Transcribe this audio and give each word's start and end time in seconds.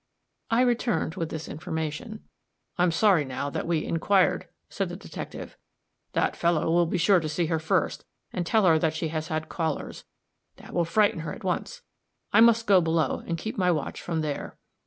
I 0.49 0.61
returned 0.61 1.13
with 1.13 1.29
this 1.29 1.47
information. 1.47 2.23
"I'm 2.75 2.89
sorry, 2.91 3.23
now, 3.23 3.51
that 3.51 3.67
we 3.67 3.85
inquired," 3.85 4.47
said 4.67 4.89
the 4.89 4.95
detective; 4.95 5.57
"that 6.13 6.35
fellow 6.35 6.71
will 6.71 6.87
be 6.87 6.97
sure 6.97 7.19
to 7.19 7.29
see 7.29 7.45
her 7.45 7.59
first, 7.59 8.03
and 8.33 8.43
tell 8.43 8.65
her 8.65 8.79
that 8.79 8.95
she 8.95 9.09
has 9.09 9.27
had 9.27 9.47
callers; 9.47 10.05
that 10.55 10.73
will 10.73 10.85
frighten 10.85 11.19
her 11.19 11.35
at 11.35 11.43
once. 11.43 11.83
I 12.33 12.41
must 12.41 12.65
go 12.65 12.81
below, 12.81 13.21
and 13.27 13.37
keep 13.37 13.59
my 13.59 13.69
watch 13.69 14.01
from 14.01 14.21
there." 14.21 14.57